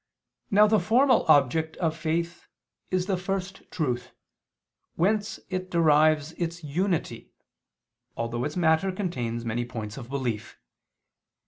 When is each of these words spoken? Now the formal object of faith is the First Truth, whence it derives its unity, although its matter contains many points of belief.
Now 0.49 0.65
the 0.65 0.79
formal 0.79 1.27
object 1.27 1.77
of 1.77 1.95
faith 1.95 2.47
is 2.89 3.05
the 3.05 3.17
First 3.17 3.61
Truth, 3.69 4.13
whence 4.95 5.39
it 5.51 5.69
derives 5.69 6.31
its 6.39 6.63
unity, 6.63 7.29
although 8.17 8.43
its 8.43 8.57
matter 8.57 8.91
contains 8.91 9.45
many 9.45 9.63
points 9.63 9.97
of 9.97 10.09
belief. 10.09 10.57